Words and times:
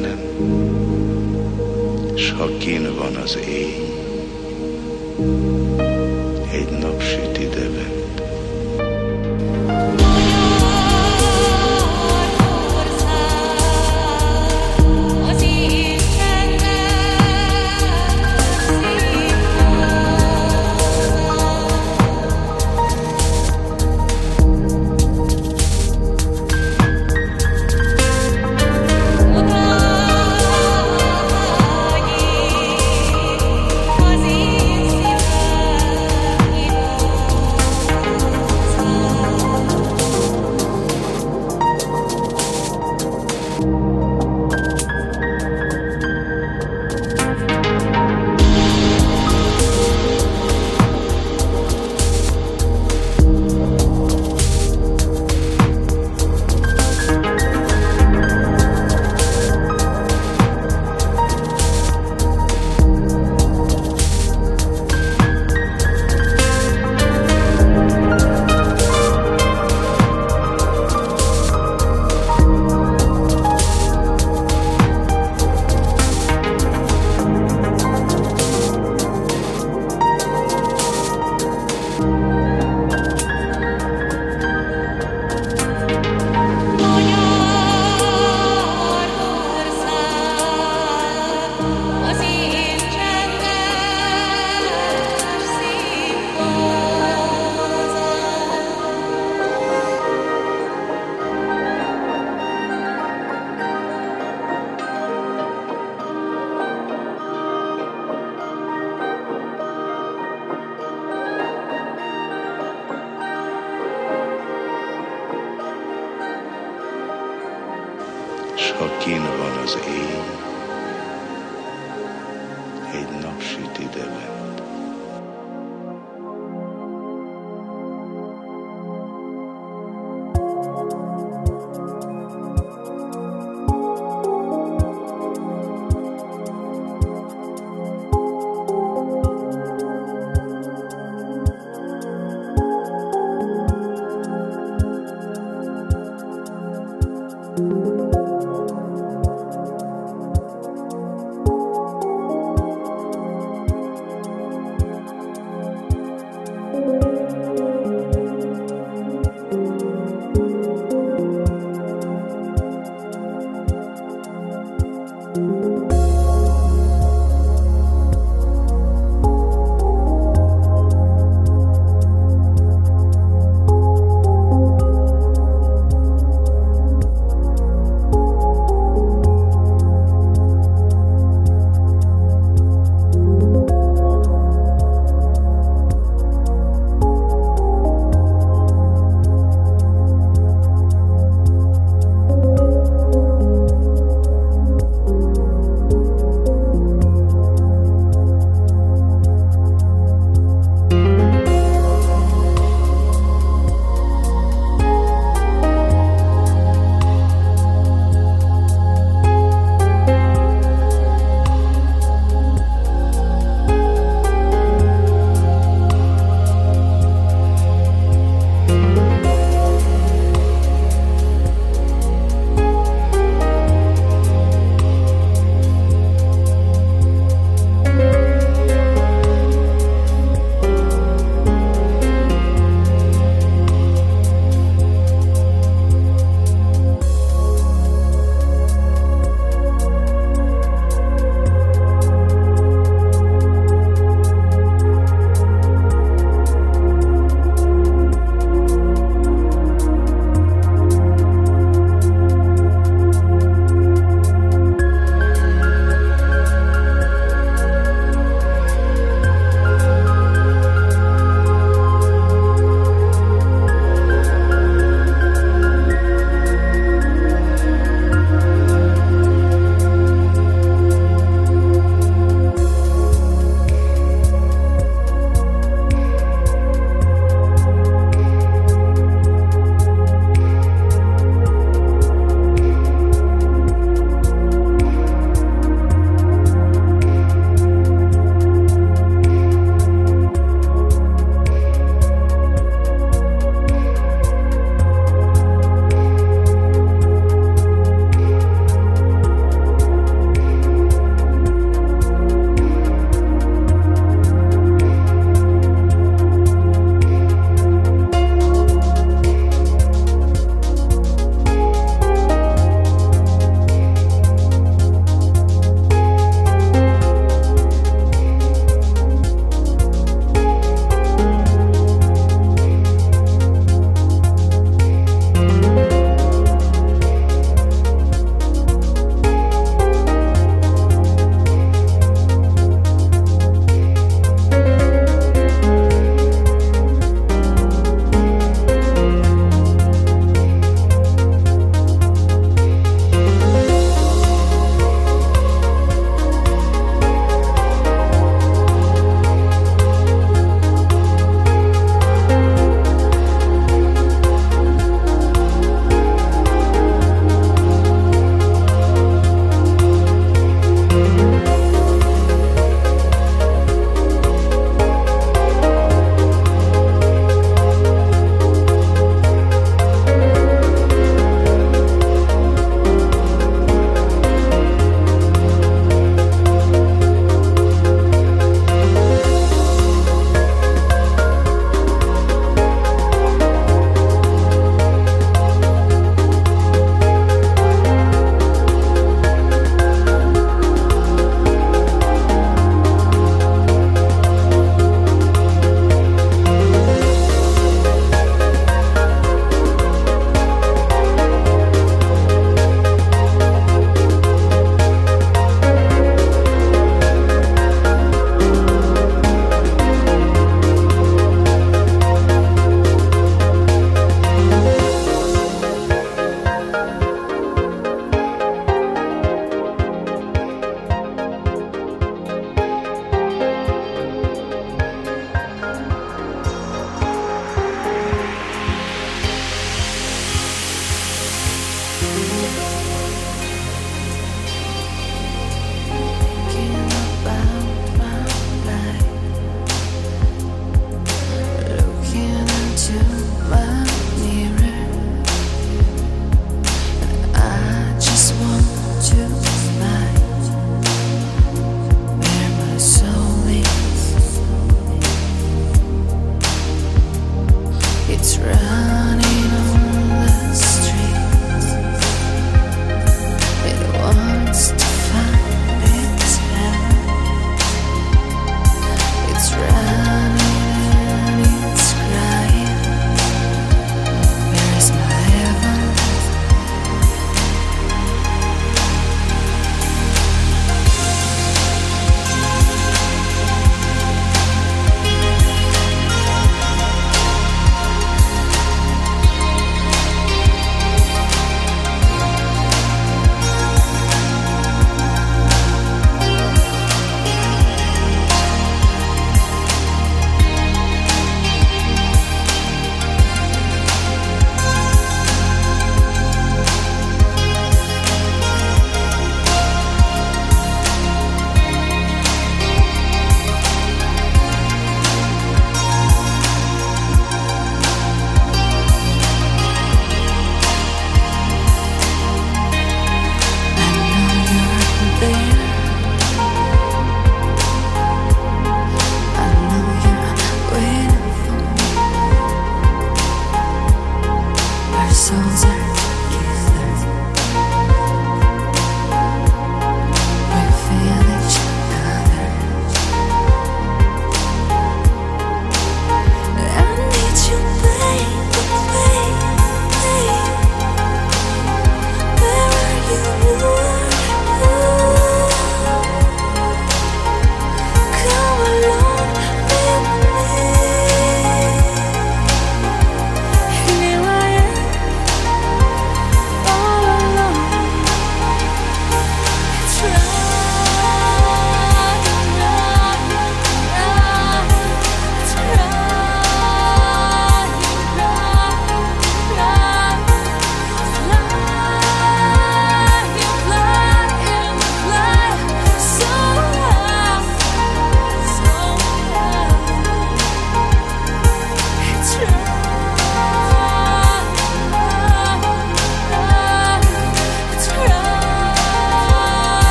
bennem, 0.00 0.18
s 2.16 2.30
ha 2.30 2.48
kín 2.58 2.94
van 2.98 3.14
az 3.14 3.38
éj, 3.48 3.74
egy 6.52 6.78
nap 6.80 7.02
süt 7.02 7.38
ide. 7.38 7.67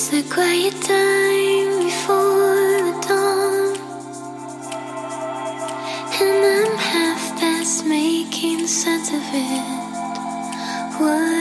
It's 0.00 0.10
the 0.10 0.22
quiet 0.32 0.74
time 0.80 1.82
before 1.82 2.78
the 2.86 2.94
dawn, 3.08 3.74
and 6.22 6.46
I'm 6.46 6.76
half 6.76 7.40
past 7.40 7.84
making 7.84 8.68
sense 8.68 9.08
of 9.08 9.24
it. 9.34 9.64
What 11.00 11.37